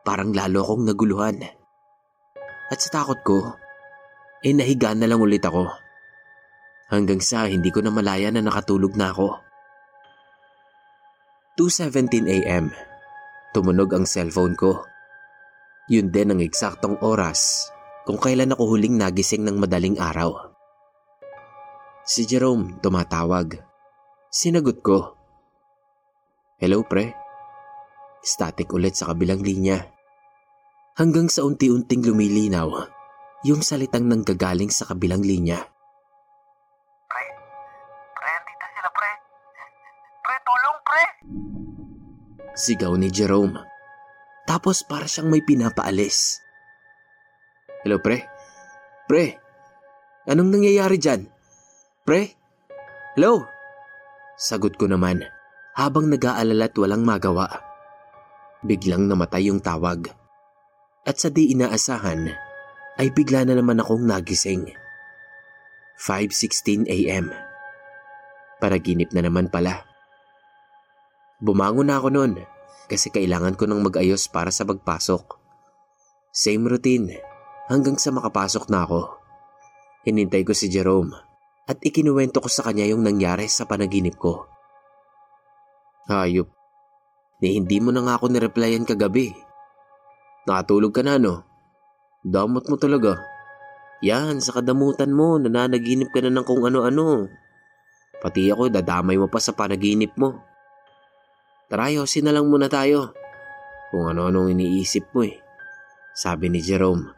Parang 0.03 0.31
lalo 0.35 0.63
akong 0.63 0.83
naguluhan. 0.88 1.38
At 2.69 2.79
sa 2.79 2.89
takot 3.01 3.19
ko, 3.23 3.38
eh 4.43 4.51
nahiga 4.51 4.91
na 4.95 5.07
lang 5.07 5.23
ulit 5.23 5.43
ako. 5.43 5.82
Hanggang 6.93 7.25
sa 7.25 7.50
hindi 7.50 7.73
ko 7.73 7.81
na 7.81 7.89
malaya 7.89 8.29
na 8.29 8.45
nakatulog 8.45 8.93
na 8.93 9.09
ako. 9.09 9.41
2.17 11.57 12.29
a.m. 12.29 12.69
Tumunog 13.50 13.89
ang 13.97 14.05
cellphone 14.05 14.53
ko. 14.53 14.85
Yun 15.89 16.13
din 16.13 16.38
ang 16.38 16.41
eksaktong 16.45 17.01
oras 17.01 17.73
kung 18.05 18.21
kailan 18.21 18.53
ako 18.53 18.77
huling 18.77 19.01
nagising 19.01 19.41
ng 19.41 19.57
madaling 19.57 19.97
araw. 19.97 20.53
Si 22.05 22.29
Jerome 22.29 22.77
tumatawag. 22.77 23.57
Sinagot 24.29 24.85
ko. 24.85 25.17
Hello 26.62 26.85
pre. 26.85 27.09
Static 28.21 28.69
ulit 28.69 28.93
sa 28.93 29.09
kabilang 29.09 29.41
linya. 29.41 29.81
Hanggang 30.93 31.25
sa 31.25 31.41
unti-unting 31.41 32.05
lumilinaw 32.05 32.69
yung 33.50 33.65
salitang 33.65 34.05
nanggagaling 34.05 34.69
sa 34.69 34.85
kabilang 34.85 35.25
linya. 35.25 35.73
Sigaw 42.53 42.93
ni 42.98 43.10
Jerome. 43.10 43.57
Tapos 44.45 44.86
para 44.86 45.10
siyang 45.10 45.33
may 45.33 45.41
pinapaalis. 45.41 46.38
Hello 47.81 47.98
pre? 47.98 48.22
Pre, 49.10 49.25
anong 50.29 50.50
nangyayari 50.53 51.01
dyan? 51.01 51.27
Pre? 52.07 52.22
Hello? 53.17 53.43
Sagot 54.38 54.79
ko 54.79 54.88
naman 54.88 55.25
habang 55.74 56.07
nag-aalala 56.07 56.69
at 56.69 56.75
walang 56.77 57.03
magawa. 57.03 57.50
Biglang 58.63 59.10
namatay 59.10 59.50
yung 59.50 59.60
tawag. 59.60 60.07
At 61.03 61.19
sa 61.19 61.27
di 61.27 61.51
inaasahan, 61.51 62.31
ay 62.95 63.07
bigla 63.12 63.43
na 63.43 63.60
naman 63.60 63.81
akong 63.81 64.05
nagising. 64.05 64.72
5.16 66.00 66.88
a.m. 66.88 67.33
Paraginip 68.62 69.12
na 69.12 69.27
naman 69.27 69.51
pala. 69.51 69.92
Bumangon 71.43 71.91
na 71.91 72.00
ako 72.00 72.07
noon 72.07 72.39
kasi 72.88 73.12
kailangan 73.12 73.59
ko 73.59 73.67
nang 73.67 73.83
mag-ayos 73.83 74.31
para 74.31 74.47
sa 74.47 74.63
pagpasok. 74.63 75.35
Same 76.31 76.63
routine 76.63 77.19
hanggang 77.67 78.00
sa 78.00 78.15
makapasok 78.15 78.71
na 78.71 78.88
ako. 78.88 79.19
Hinintay 80.07 80.47
ko 80.47 80.55
si 80.55 80.71
Jerome 80.71 81.12
at 81.67 81.83
ikinuwento 81.83 82.39
ko 82.39 82.47
sa 82.47 82.63
kanya 82.63 82.88
yung 82.88 83.03
nangyari 83.03 83.51
sa 83.51 83.67
panaginip 83.67 84.15
ko. 84.15 84.47
Hayop, 86.07 86.47
ni 87.43 87.59
hindi 87.59 87.83
mo 87.83 87.91
na 87.91 88.07
nga 88.07 88.15
ako 88.15 88.31
nireplyan 88.31 88.88
kagabi. 88.88 89.35
Nakatulog 90.47 90.95
ka 90.95 91.03
na 91.03 91.19
no? 91.19 91.43
Damot 92.23 92.71
mo 92.71 92.79
talaga. 92.79 93.20
Yan, 94.03 94.39
sa 94.39 94.55
kadamutan 94.59 95.11
mo, 95.11 95.39
nananaginip 95.39 96.11
ka 96.11 96.24
na 96.24 96.31
ng 96.31 96.44
kung 96.48 96.63
ano-ano. 96.63 97.27
Pati 98.20 98.48
ako, 98.51 98.72
dadamay 98.72 99.15
mo 99.20 99.27
pa 99.27 99.39
sa 99.39 99.55
panaginip 99.55 100.15
mo. 100.15 100.52
Tara, 101.71 101.89
yosin 101.89 102.27
na 102.27 102.35
lang 102.35 102.47
muna 102.47 102.67
tayo. 102.67 103.15
Kung 103.89 104.09
ano-anong 104.09 104.51
iniisip 104.57 105.13
mo 105.15 105.23
eh. 105.23 105.37
Sabi 106.13 106.49
ni 106.49 106.61
Jerome. 106.61 107.09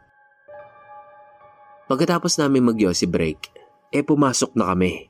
Pagkatapos 1.86 2.42
namin 2.42 2.66
magyosi 2.66 3.06
break, 3.06 3.40
eh 3.94 4.02
pumasok 4.02 4.58
na 4.58 4.74
kami. 4.74 5.06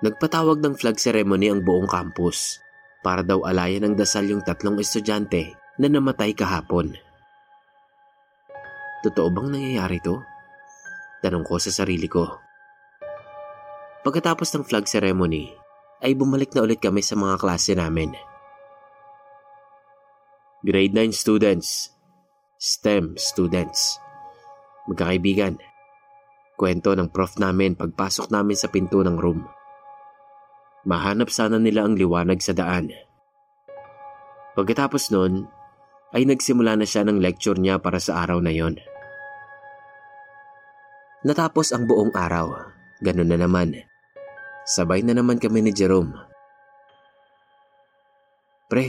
Nagpatawag 0.00 0.60
ng 0.60 0.74
flag 0.76 0.96
ceremony 1.00 1.48
ang 1.52 1.60
buong 1.64 1.88
campus 1.88 2.60
para 3.04 3.20
daw 3.24 3.44
alayan 3.44 3.90
ng 3.90 3.94
dasal 3.96 4.28
yung 4.28 4.40
tatlong 4.44 4.80
estudyante 4.80 5.56
na 5.76 5.88
namatay 5.88 6.32
kahapon. 6.32 6.96
Totoo 9.04 9.28
bang 9.28 9.48
nangyayari 9.52 10.00
to? 10.00 10.20
Tanong 11.20 11.44
ko 11.44 11.60
sa 11.60 11.72
sarili 11.72 12.08
ko. 12.08 12.28
Pagkatapos 14.06 14.52
ng 14.54 14.64
flag 14.64 14.86
ceremony, 14.86 15.50
ay 16.00 16.12
bumalik 16.12 16.52
na 16.52 16.64
ulit 16.64 16.80
kami 16.80 17.00
sa 17.00 17.16
mga 17.16 17.40
klase 17.40 17.72
namin. 17.72 18.12
Grade 20.66 20.92
9 20.92 21.14
students, 21.14 21.94
STEM 22.58 23.14
students, 23.16 24.00
magkakaibigan. 24.90 25.60
Kwento 26.56 26.96
ng 26.96 27.12
prof 27.12 27.36
namin 27.36 27.76
pagpasok 27.76 28.32
namin 28.32 28.56
sa 28.56 28.72
pinto 28.72 29.04
ng 29.04 29.20
room. 29.20 29.44
Mahanap 30.88 31.28
sana 31.28 31.60
nila 31.60 31.84
ang 31.84 31.94
liwanag 31.98 32.40
sa 32.40 32.56
daan. 32.56 32.88
Pagkatapos 34.56 35.12
nun, 35.12 35.44
ay 36.16 36.24
nagsimula 36.24 36.80
na 36.80 36.88
siya 36.88 37.04
ng 37.04 37.20
lecture 37.20 37.60
niya 37.60 37.76
para 37.76 38.00
sa 38.00 38.24
araw 38.24 38.40
na 38.40 38.54
yon. 38.54 38.80
Natapos 41.26 41.76
ang 41.76 41.84
buong 41.84 42.14
araw, 42.16 42.54
ganun 43.04 43.28
na 43.28 43.36
naman. 43.36 43.84
Sabay 44.66 45.06
na 45.06 45.14
naman 45.14 45.38
kami 45.38 45.62
ni 45.62 45.70
Jerome. 45.70 46.10
Pre, 48.66 48.86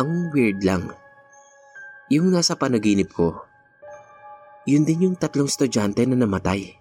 ang 0.00 0.32
weird 0.32 0.64
lang. 0.64 0.88
Yung 2.08 2.32
nasa 2.32 2.56
panaginip 2.56 3.12
ko, 3.12 3.44
yun 4.64 4.88
din 4.88 5.04
yung 5.04 5.16
tatlong 5.20 5.52
estudyante 5.52 6.08
na 6.08 6.16
namatay. 6.16 6.80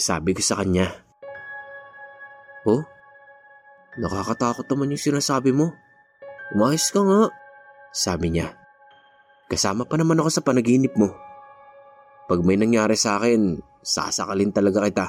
Sabi 0.00 0.32
ko 0.32 0.40
sa 0.40 0.64
kanya. 0.64 0.88
Oh, 2.64 2.80
nakakatakot 4.00 4.64
naman 4.72 4.96
yung 4.96 5.04
sinasabi 5.04 5.52
mo. 5.52 5.76
Umayos 6.56 6.88
ka 6.88 7.04
nga. 7.04 7.28
Sabi 7.92 8.32
niya. 8.32 8.56
Kasama 9.52 9.84
pa 9.84 10.00
naman 10.00 10.24
ako 10.24 10.40
sa 10.40 10.44
panaginip 10.44 10.96
mo. 10.96 11.12
Pag 12.32 12.40
may 12.48 12.56
nangyari 12.56 12.96
sa 12.96 13.20
akin, 13.20 13.60
sasakalin 13.84 14.56
talaga 14.56 14.88
kita. 14.88 15.06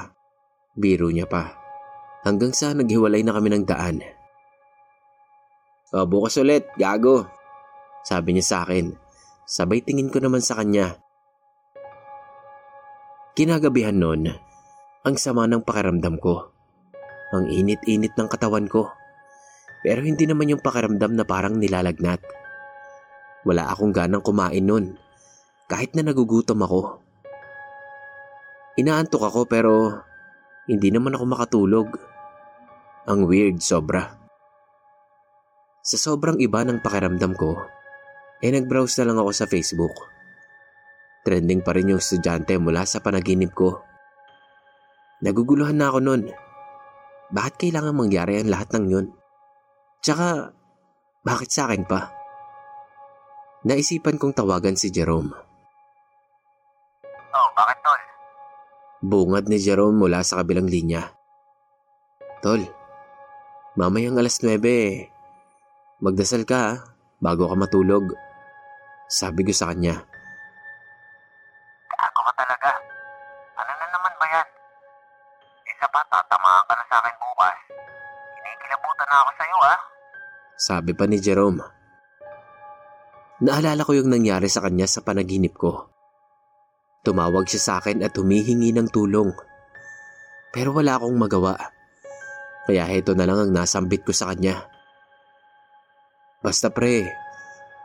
Biro 0.76 1.08
niya 1.08 1.24
pa. 1.24 1.67
Hanggang 2.26 2.50
sa 2.50 2.74
naghiwalay 2.74 3.22
na 3.22 3.34
kami 3.34 3.48
ng 3.54 3.64
daan. 3.66 4.02
O, 5.94 6.04
bukas 6.04 6.36
ulit, 6.36 6.68
gago. 6.76 7.24
Sabi 8.04 8.36
niya 8.36 8.44
sa 8.44 8.56
akin. 8.66 8.92
Sabay 9.48 9.80
tingin 9.80 10.12
ko 10.12 10.20
naman 10.20 10.44
sa 10.44 10.60
kanya. 10.60 11.00
Kinagabihan 13.32 13.96
noon, 13.96 14.28
ang 15.06 15.16
sama 15.16 15.48
ng 15.48 15.64
pakiramdam 15.64 16.20
ko. 16.20 16.52
Ang 17.32 17.48
init-init 17.48 18.12
ng 18.18 18.28
katawan 18.28 18.66
ko. 18.66 18.92
Pero 19.80 20.02
hindi 20.02 20.26
naman 20.26 20.50
yung 20.50 20.60
pakiramdam 20.60 21.16
na 21.16 21.24
parang 21.24 21.56
nilalagnat. 21.56 22.20
Wala 23.46 23.70
akong 23.72 23.94
ganang 23.94 24.20
kumain 24.20 24.64
noon. 24.66 24.98
Kahit 25.70 25.94
na 25.94 26.02
nagugutom 26.02 26.60
ako. 26.66 27.00
Inaantok 28.76 29.22
ako 29.32 29.40
pero 29.46 30.02
hindi 30.68 30.92
naman 30.92 31.16
ako 31.16 31.24
makatulog. 31.24 31.88
Ang 33.08 33.24
weird 33.24 33.64
sobra. 33.64 34.20
Sa 35.80 35.96
sobrang 35.96 36.36
iba 36.36 36.60
ng 36.60 36.84
pakiramdam 36.84 37.32
ko, 37.32 37.56
eh 38.44 38.52
nag-browse 38.52 39.00
na 39.00 39.08
lang 39.08 39.18
ako 39.24 39.32
sa 39.32 39.48
Facebook. 39.48 39.96
Trending 41.24 41.64
pa 41.64 41.72
rin 41.72 41.96
yung 41.96 42.04
estudyante 42.04 42.60
mula 42.60 42.84
sa 42.84 43.00
panaginip 43.00 43.56
ko. 43.56 43.80
Naguguluhan 45.24 45.80
na 45.80 45.88
ako 45.88 45.98
noon. 46.04 46.22
Bakit 47.32 47.54
kailangan 47.56 47.96
mangyari 47.96 48.36
ang 48.36 48.52
lahat 48.52 48.68
ng 48.76 48.84
yun? 48.92 49.06
Tsaka, 50.04 50.52
bakit 51.24 51.48
sa 51.48 51.66
akin 51.66 51.88
pa? 51.88 52.12
Naisipan 53.64 54.20
kong 54.20 54.36
tawagan 54.36 54.76
si 54.76 54.92
Jerome. 54.92 55.32
Oh, 57.32 57.48
bakit 57.56 57.80
tol? 57.80 58.07
Bungad 58.98 59.46
ni 59.46 59.62
Jerome 59.62 59.94
mula 59.94 60.26
sa 60.26 60.42
kabilang 60.42 60.66
linya. 60.66 61.14
Tol, 62.42 62.66
mamayang 63.78 64.18
alas 64.18 64.42
9, 64.42 64.58
magdasal 66.02 66.42
ka 66.42 66.82
bago 67.22 67.46
ka 67.46 67.54
matulog. 67.54 68.10
Sabi 69.06 69.46
ko 69.46 69.54
sa 69.54 69.70
kanya. 69.70 70.02
Gago 71.94 72.20
ka 72.26 72.32
talaga. 72.42 72.74
Ano 73.62 73.70
na 73.70 73.86
naman 73.86 74.12
ba 74.18 74.26
yan? 74.34 74.48
Isa 75.70 75.86
pa, 75.94 76.02
tatamaan 76.10 76.62
ka 76.66 76.74
na 76.74 76.84
sa 76.90 76.96
akin 76.98 77.14
bukas. 77.22 77.58
Inikilabutan 78.34 79.06
na 79.06 79.16
ako 79.22 79.30
sa'yo 79.38 79.58
ah. 79.62 79.78
Sabi 80.58 80.90
pa 80.98 81.06
ni 81.06 81.22
Jerome. 81.22 81.62
Naalala 83.46 83.86
ko 83.86 83.94
yung 83.94 84.10
nangyari 84.10 84.50
sa 84.50 84.58
kanya 84.58 84.90
sa 84.90 85.06
panaginip 85.06 85.54
ko. 85.54 85.86
Tumawag 87.08 87.48
siya 87.48 87.60
sa 87.64 87.72
akin 87.80 88.04
at 88.04 88.12
humihingi 88.12 88.68
ng 88.76 88.92
tulong. 88.92 89.32
Pero 90.52 90.76
wala 90.76 91.00
akong 91.00 91.16
magawa. 91.16 91.56
Kaya 92.68 92.84
heto 92.84 93.16
na 93.16 93.24
lang 93.24 93.40
ang 93.40 93.48
nasambit 93.48 94.04
ko 94.04 94.12
sa 94.12 94.28
kanya. 94.28 94.68
Basta 96.44 96.68
pre, 96.68 97.08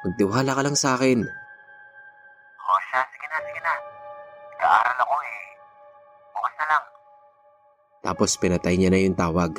magtiwala 0.04 0.52
ka 0.52 0.62
lang 0.68 0.76
sa 0.76 1.00
akin. 1.00 1.24
O 1.24 2.72
siya, 2.92 3.00
sige 3.16 3.28
na, 3.32 3.38
sige 3.48 3.62
na. 3.64 3.74
Nag-aaral 4.60 4.98
ako 5.08 5.16
eh. 5.24 5.44
Bukas 6.36 6.54
na 6.60 6.66
lang. 6.68 6.84
Tapos 8.04 8.30
pinatay 8.36 8.76
niya 8.76 8.92
na 8.92 9.00
yung 9.00 9.16
tawag. 9.16 9.56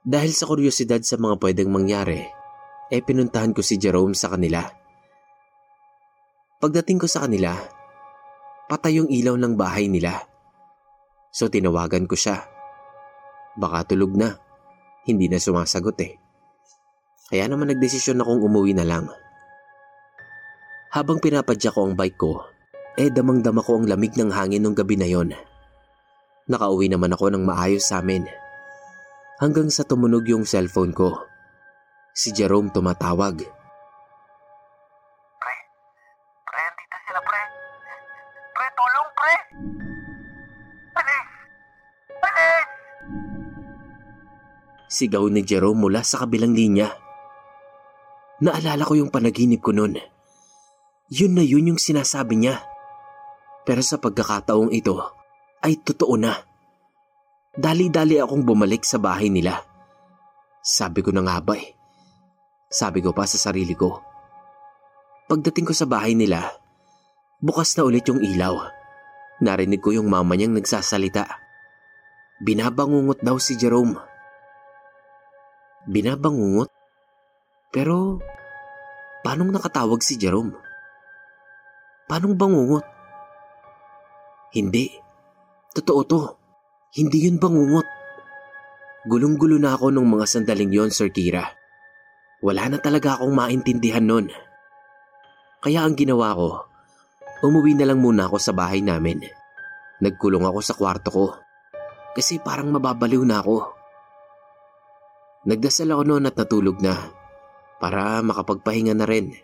Dahil 0.00 0.32
sa 0.32 0.48
kuryosidad 0.48 1.04
sa 1.04 1.20
mga 1.20 1.36
pwedeng 1.44 1.68
mangyari, 1.68 2.24
eh 2.88 3.04
pinuntahan 3.04 3.52
ko 3.52 3.60
si 3.60 3.76
Jerome 3.76 4.16
sa 4.16 4.32
kanila. 4.32 4.64
Pagdating 6.62 7.02
ko 7.02 7.06
sa 7.10 7.26
kanila, 7.26 7.56
patay 8.70 8.98
yung 9.00 9.10
ilaw 9.10 9.34
ng 9.34 9.54
bahay 9.58 9.90
nila. 9.90 10.22
So 11.34 11.50
tinawagan 11.50 12.06
ko 12.06 12.14
siya. 12.14 12.46
Baka 13.58 13.94
tulog 13.94 14.14
na. 14.14 14.38
Hindi 15.04 15.28
na 15.28 15.42
sumasagot 15.42 15.98
eh. 16.00 16.14
Kaya 17.28 17.50
naman 17.50 17.72
nagdesisyon 17.74 18.22
akong 18.22 18.40
umuwi 18.44 18.72
na 18.76 18.86
lang. 18.86 19.10
Habang 20.94 21.18
pinapadya 21.18 21.74
ko 21.74 21.90
ang 21.90 21.98
bike 21.98 22.18
ko, 22.18 22.46
eh 22.94 23.10
damang-dama 23.10 23.58
ko 23.58 23.82
ang 23.82 23.90
lamig 23.90 24.14
ng 24.14 24.30
hangin 24.30 24.62
nung 24.62 24.78
gabi 24.78 24.94
na 24.94 25.10
yon. 25.10 25.34
Nakauwi 26.46 26.86
naman 26.86 27.10
ako 27.10 27.34
ng 27.34 27.42
maayos 27.42 27.90
sa 27.90 27.98
amin. 27.98 28.28
Hanggang 29.42 29.66
sa 29.74 29.82
tumunog 29.82 30.22
yung 30.30 30.46
cellphone 30.46 30.94
ko. 30.94 31.18
Si 32.14 32.30
Jerome 32.30 32.70
tumatawag. 32.70 33.42
Sigaw 44.94 45.26
ni 45.26 45.42
Jerome 45.42 45.90
mula 45.90 46.06
sa 46.06 46.22
kabilang 46.22 46.54
linya. 46.54 46.86
Naalala 48.38 48.86
ko 48.86 48.94
yung 48.94 49.10
panaginip 49.10 49.58
ko 49.58 49.74
noon. 49.74 49.98
Yun 51.10 51.34
na 51.34 51.42
yun 51.42 51.74
yung 51.74 51.82
sinasabi 51.82 52.38
niya. 52.38 52.62
Pero 53.66 53.82
sa 53.82 53.98
pagkakataong 53.98 54.70
ito, 54.70 54.94
ay 55.66 55.82
totoo 55.82 56.14
na. 56.14 56.38
Dali-dali 57.58 58.22
akong 58.22 58.46
bumalik 58.46 58.86
sa 58.86 59.02
bahay 59.02 59.34
nila. 59.34 59.66
Sabi 60.62 61.02
ko 61.02 61.10
na 61.10 61.26
nga 61.26 61.42
ba 61.42 61.58
eh. 61.58 61.74
Sabi 62.70 63.02
ko 63.02 63.10
pa 63.10 63.26
sa 63.26 63.50
sarili 63.50 63.74
ko. 63.74 63.98
Pagdating 65.26 65.66
ko 65.66 65.74
sa 65.74 65.90
bahay 65.90 66.14
nila, 66.14 66.54
bukas 67.42 67.74
na 67.74 67.82
ulit 67.82 68.06
yung 68.06 68.22
ilaw. 68.22 68.62
Narinig 69.42 69.82
ko 69.82 69.90
yung 69.90 70.06
mama 70.06 70.38
niyang 70.38 70.54
nagsasalita. 70.54 71.26
Binabangungot 72.46 73.26
daw 73.26 73.42
si 73.42 73.58
Jerome. 73.58 74.13
Binabangungot? 75.84 76.72
Pero, 77.68 78.16
paanong 79.20 79.52
nakatawag 79.52 80.00
si 80.00 80.16
Jerome? 80.16 80.56
Paanong 82.08 82.32
bangungot? 82.32 82.84
Hindi. 84.56 84.88
Totoo 85.76 86.00
to. 86.08 86.20
Hindi 86.96 87.28
yun 87.28 87.36
bangungot. 87.36 87.84
Gulong-gulo 89.04 89.60
na 89.60 89.76
ako 89.76 89.92
nung 89.92 90.08
mga 90.08 90.24
sandaling 90.24 90.72
yon, 90.72 90.88
Sir 90.88 91.12
Kira. 91.12 91.44
Wala 92.40 92.72
na 92.72 92.78
talaga 92.80 93.20
akong 93.20 93.36
maintindihan 93.36 94.04
nun. 94.04 94.32
Kaya 95.60 95.84
ang 95.84 95.92
ginawa 95.92 96.32
ko, 96.32 96.64
umuwi 97.44 97.76
na 97.76 97.84
lang 97.84 98.00
muna 98.00 98.24
ako 98.24 98.40
sa 98.40 98.56
bahay 98.56 98.80
namin. 98.80 99.20
Nagkulong 100.00 100.48
ako 100.48 100.58
sa 100.64 100.72
kwarto 100.72 101.08
ko. 101.12 101.26
Kasi 102.16 102.40
parang 102.40 102.72
mababaliw 102.72 103.20
na 103.26 103.44
ako. 103.44 103.73
Nagdasal 105.44 105.92
ako 105.92 106.02
noon 106.08 106.24
at 106.24 106.40
natulog 106.40 106.80
na 106.80 106.96
para 107.76 108.24
makapagpahinga 108.24 108.96
na 108.96 109.04
rin. 109.04 109.36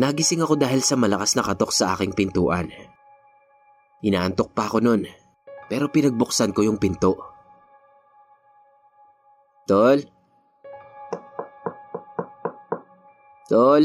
Nagising 0.00 0.40
ako 0.40 0.56
dahil 0.56 0.80
sa 0.80 0.96
malakas 0.96 1.36
na 1.36 1.44
katok 1.44 1.68
sa 1.68 1.92
aking 1.92 2.16
pintuan. 2.16 2.72
Inaantok 4.00 4.56
pa 4.56 4.72
ako 4.72 4.80
noon 4.80 5.04
pero 5.68 5.92
pinagbuksan 5.92 6.56
ko 6.56 6.64
yung 6.64 6.80
pinto. 6.80 7.20
Tol? 9.68 10.00
Tol? 13.52 13.84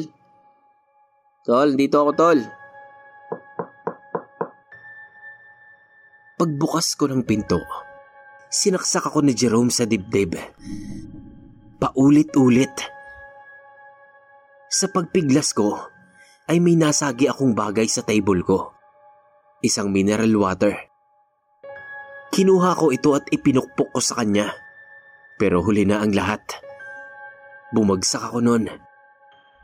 Tol, 1.44 1.70
dito 1.76 1.96
ako 2.00 2.12
tol. 2.16 2.40
Pagbukas 6.40 6.96
ko 6.96 7.12
ng 7.12 7.28
pinto, 7.28 7.60
sinaksak 8.54 9.10
ako 9.10 9.26
ni 9.26 9.34
Jerome 9.34 9.74
sa 9.74 9.90
dibdib. 9.90 10.38
Paulit-ulit. 11.82 12.78
Sa 14.70 14.86
pagpiglas 14.94 15.58
ko, 15.58 15.90
ay 16.46 16.62
may 16.62 16.78
nasagi 16.78 17.26
akong 17.26 17.58
bagay 17.58 17.90
sa 17.90 18.06
table 18.06 18.46
ko. 18.46 18.70
Isang 19.66 19.90
mineral 19.90 20.30
water. 20.38 20.78
Kinuha 22.30 22.78
ko 22.78 22.94
ito 22.94 23.18
at 23.18 23.26
ipinukpok 23.34 23.90
ko 23.90 24.00
sa 24.02 24.22
kanya. 24.22 24.54
Pero 25.42 25.66
huli 25.66 25.90
na 25.90 26.06
ang 26.06 26.14
lahat. 26.14 26.42
Bumagsak 27.74 28.22
ako 28.22 28.38
noon. 28.46 28.70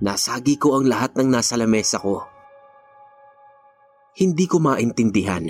Nasagi 0.02 0.58
ko 0.58 0.82
ang 0.82 0.90
lahat 0.90 1.14
ng 1.14 1.30
nasa 1.30 1.60
lamesa 1.60 2.02
ko. 2.02 2.26
Hindi 4.18 4.50
ko 4.50 4.58
maintindihan. 4.58 5.46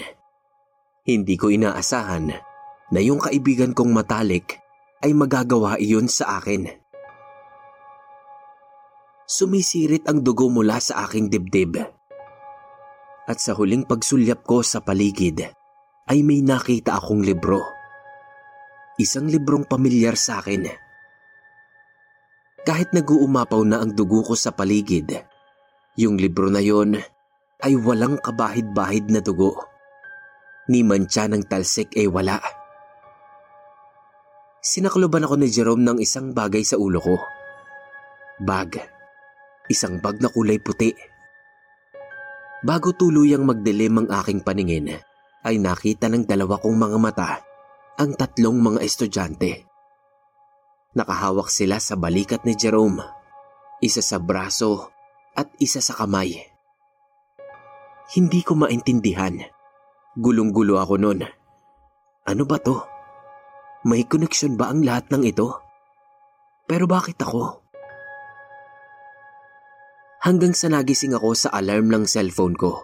Hindi 1.08 1.36
ko 1.40 1.54
inaasahan 1.54 2.49
na 2.90 3.00
yung 3.02 3.22
kaibigan 3.22 3.74
kong 3.74 3.94
matalik 3.94 4.58
ay 5.00 5.14
magagawa 5.14 5.78
iyon 5.80 6.10
sa 6.10 6.42
akin. 6.42 6.68
Sumisirit 9.30 10.10
ang 10.10 10.26
dugo 10.26 10.50
mula 10.50 10.82
sa 10.82 11.06
aking 11.06 11.30
dibdib. 11.30 11.78
At 13.30 13.38
sa 13.38 13.54
huling 13.54 13.86
pagsulyap 13.86 14.42
ko 14.42 14.66
sa 14.66 14.82
paligid 14.82 15.46
ay 16.10 16.26
may 16.26 16.42
nakita 16.42 16.98
akong 16.98 17.22
libro. 17.22 17.62
Isang 18.98 19.30
librong 19.30 19.70
pamilyar 19.70 20.18
sa 20.18 20.42
akin. 20.42 20.66
Kahit 22.66 22.90
nag-uumapaw 22.92 23.62
na 23.70 23.86
ang 23.86 23.94
dugo 23.94 24.26
ko 24.26 24.34
sa 24.34 24.50
paligid, 24.50 25.14
yung 25.94 26.18
libro 26.18 26.50
na 26.50 26.60
yon 26.60 26.98
ay 27.62 27.74
walang 27.78 28.18
kabahid-bahid 28.18 29.14
na 29.14 29.22
dugo. 29.22 29.62
Ni 30.74 30.82
mantsa 30.82 31.30
ng 31.30 31.46
talsik 31.46 31.94
ay 31.94 32.10
wala. 32.10 32.59
Sinakloban 34.60 35.24
ako 35.24 35.40
ni 35.40 35.48
Jerome 35.48 35.88
ng 35.88 35.98
isang 36.04 36.36
bagay 36.36 36.68
sa 36.68 36.76
ulo 36.76 37.00
ko. 37.00 37.16
Bag. 38.44 38.76
Isang 39.72 40.04
bag 40.04 40.20
na 40.20 40.28
kulay 40.28 40.60
puti. 40.60 40.92
Bago 42.60 42.92
tuluyang 42.92 43.48
magdilim 43.48 44.04
ang 44.04 44.08
aking 44.12 44.44
paningin, 44.44 45.00
ay 45.48 45.56
nakita 45.64 46.12
ng 46.12 46.28
dalawa 46.28 46.60
kong 46.60 46.76
mga 46.76 46.98
mata 47.00 47.32
ang 47.96 48.12
tatlong 48.20 48.60
mga 48.60 48.84
estudyante. 48.84 49.64
Nakahawak 50.92 51.48
sila 51.48 51.80
sa 51.80 51.96
balikat 51.96 52.44
ni 52.44 52.60
Jerome, 52.60 53.00
isa 53.80 54.04
sa 54.04 54.20
braso 54.20 54.92
at 55.40 55.48
isa 55.64 55.80
sa 55.80 55.96
kamay. 55.96 56.36
Hindi 58.12 58.44
ko 58.44 58.60
maintindihan. 58.60 59.40
Gulong-gulo 60.20 60.84
ako 60.84 61.00
noon. 61.00 61.24
Ano 62.28 62.44
ba 62.44 62.60
to? 62.60 62.99
May 63.88 64.04
koneksyon 64.04 64.60
ba 64.60 64.76
ang 64.76 64.84
lahat 64.84 65.08
ng 65.08 65.24
ito? 65.24 65.56
Pero 66.68 66.84
bakit 66.84 67.16
ako? 67.24 67.64
Hanggang 70.20 70.52
sa 70.52 70.68
nagising 70.68 71.16
ako 71.16 71.32
sa 71.32 71.50
alarm 71.56 71.88
ng 71.88 72.04
cellphone 72.04 72.60
ko. 72.60 72.84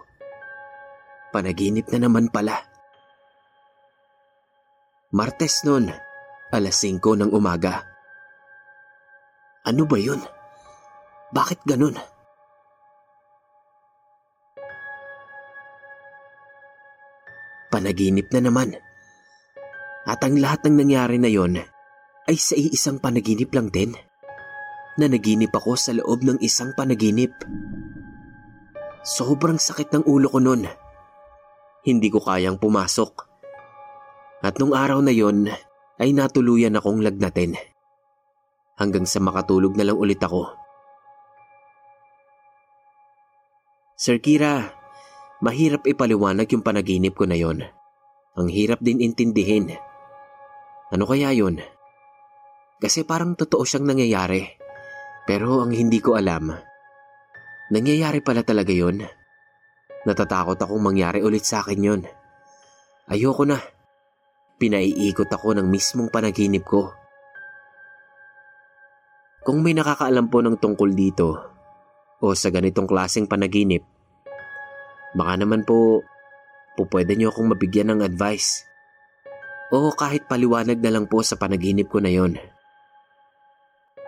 Panaginip 1.36 1.92
na 1.92 2.08
naman 2.08 2.32
pala. 2.32 2.64
Martes 5.12 5.68
noon, 5.68 5.92
alas 6.48 6.80
5 6.80 6.96
ng 6.96 7.30
umaga. 7.36 7.84
Ano 9.68 9.84
ba 9.84 10.00
yun? 10.00 10.24
Bakit 11.36 11.60
ganun? 11.68 12.00
Panaginip 17.68 18.32
na 18.32 18.40
naman. 18.48 18.85
At 20.06 20.22
ang 20.22 20.38
lahat 20.38 20.62
ng 20.64 20.86
nangyari 20.86 21.18
na 21.18 21.26
yon 21.26 21.58
ay 22.26 22.36
sa 22.38 22.54
iisang 22.54 23.02
panaginip 23.02 23.50
lang 23.50 23.74
din. 23.74 23.94
Na 24.96 25.10
naginip 25.10 25.50
ako 25.52 25.74
sa 25.74 25.90
loob 25.92 26.22
ng 26.22 26.38
isang 26.40 26.72
panaginip. 26.78 27.34
Sobrang 29.02 29.58
sakit 29.58 29.90
ng 29.92 30.04
ulo 30.06 30.30
ko 30.30 30.38
noon. 30.38 30.70
Hindi 31.82 32.08
ko 32.10 32.22
kayang 32.22 32.58
pumasok. 32.62 33.12
At 34.46 34.58
nung 34.62 34.74
araw 34.74 35.02
na 35.02 35.10
yon, 35.10 35.50
ay 35.98 36.10
natuluyan 36.14 36.78
akong 36.78 37.02
lagnatin. 37.02 37.58
Hanggang 38.78 39.06
sa 39.08 39.18
makatulog 39.18 39.74
na 39.74 39.90
lang 39.90 39.98
ulit 39.98 40.22
ako. 40.22 40.50
Sir 43.96 44.20
Kira, 44.20 44.76
mahirap 45.40 45.88
ipaliwanag 45.88 46.46
yung 46.52 46.60
panaginip 46.60 47.16
ko 47.16 47.24
na 47.24 47.38
yon. 47.38 47.64
Ang 48.36 48.52
hirap 48.52 48.84
din 48.84 49.00
intindihin. 49.00 49.72
Ano 50.94 51.02
kaya 51.02 51.34
yon? 51.34 51.58
Kasi 52.78 53.02
parang 53.02 53.34
totoo 53.34 53.66
siyang 53.66 53.90
nangyayari. 53.90 54.46
Pero 55.26 55.58
ang 55.58 55.74
hindi 55.74 55.98
ko 55.98 56.14
alam, 56.14 56.54
nangyayari 57.74 58.22
pala 58.22 58.46
talaga 58.46 58.70
yon. 58.70 59.02
Natatakot 60.06 60.54
akong 60.54 60.78
mangyari 60.78 61.18
ulit 61.18 61.42
sa 61.42 61.66
akin 61.66 61.80
yon. 61.82 62.02
Ayoko 63.10 63.42
na. 63.42 63.58
Pinaiikot 64.56 65.30
ako 65.30 65.58
ng 65.58 65.66
mismong 65.66 66.10
panaginip 66.10 66.62
ko. 66.62 66.94
Kung 69.46 69.62
may 69.62 69.78
nakakaalam 69.78 70.26
po 70.26 70.42
ng 70.42 70.58
tungkol 70.58 70.90
dito 70.90 71.38
o 72.18 72.34
sa 72.34 72.50
ganitong 72.50 72.90
klaseng 72.90 73.30
panaginip, 73.30 73.86
baka 75.14 75.38
naman 75.38 75.62
po, 75.62 76.02
po 76.74 76.82
pwede 76.90 77.14
niyo 77.14 77.30
akong 77.30 77.54
mabigyan 77.54 77.94
ng 77.94 78.02
advice. 78.02 78.65
O 79.74 79.90
kahit 79.90 80.30
paliwanag 80.30 80.78
na 80.78 80.94
lang 80.94 81.10
po 81.10 81.26
sa 81.26 81.34
panaginip 81.34 81.90
ko 81.90 81.98
na 81.98 82.10
yon. 82.12 82.38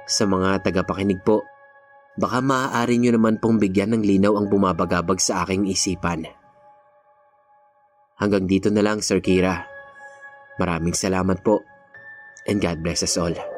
Sa 0.06 0.24
mga 0.24 0.62
tagapakinig 0.62 1.20
po, 1.26 1.42
baka 2.16 2.38
maaari 2.40 2.96
niyo 2.96 3.18
naman 3.18 3.42
pong 3.42 3.58
bigyan 3.58 3.98
ng 3.98 4.02
linaw 4.06 4.38
ang 4.38 4.46
bumabagabag 4.46 5.18
sa 5.18 5.42
aking 5.44 5.66
isipan. 5.66 6.24
Hanggang 8.18 8.46
dito 8.46 8.70
na 8.70 8.82
lang, 8.82 9.02
Sir 9.02 9.22
Kira. 9.22 9.66
Maraming 10.58 10.94
salamat 10.94 11.38
po 11.42 11.62
and 12.48 12.58
God 12.58 12.82
bless 12.82 13.06
us 13.06 13.14
all. 13.14 13.57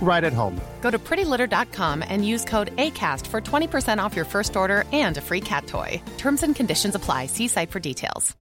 right 0.00 0.22
at 0.22 0.32
home. 0.32 0.60
Go 0.80 0.90
to 0.90 0.98
prettylitter.com 0.98 2.04
and 2.06 2.24
use 2.24 2.44
code 2.44 2.70
ACAST 2.76 3.26
for 3.26 3.40
20% 3.40 3.98
off 3.98 4.14
your 4.14 4.24
first 4.24 4.56
order 4.56 4.84
and 4.92 5.16
a 5.18 5.20
free 5.20 5.40
cat 5.40 5.66
toy. 5.66 6.00
Terms 6.16 6.42
and 6.42 6.54
conditions 6.54 6.94
apply. 6.94 7.26
See 7.26 7.48
site 7.48 7.70
for 7.70 7.80
details. 7.80 8.36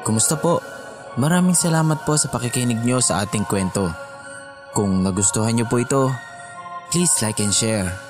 Kumusta 0.00 0.34
po? 0.40 0.58
Maraming 1.20 1.54
salamat 1.54 2.02
po 2.08 2.16
sa 2.16 2.32
pakikinig 2.32 2.82
nyo 2.82 2.98
sa 3.04 3.22
ating 3.22 3.44
kwento. 3.44 3.92
Kung 4.72 5.06
nagustuhan 5.06 5.54
nyo 5.54 5.66
po 5.68 5.78
ito, 5.78 6.08
please 6.88 7.12
like 7.20 7.38
and 7.38 7.54
share. 7.54 8.09